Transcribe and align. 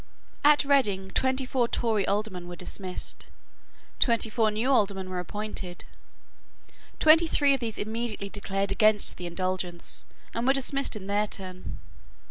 At 0.43 0.65
Reading 0.65 1.11
twenty 1.11 1.45
four 1.45 1.67
Tory 1.67 2.07
aldermen 2.07 2.47
were 2.47 2.55
dismissed. 2.55 3.27
Twenty 3.99 4.31
four 4.31 4.49
new 4.49 4.71
aldermen 4.71 5.11
were 5.11 5.19
appointed. 5.19 5.83
Twenty 6.97 7.27
three 7.27 7.53
of 7.53 7.59
these 7.59 7.77
immediately 7.77 8.27
declared 8.27 8.71
against 8.71 9.17
the 9.17 9.27
Indulgence, 9.27 10.05
and 10.33 10.47
were 10.47 10.53
dismissed 10.53 10.95
in 10.95 11.05
their 11.05 11.27
turn. 11.27 11.77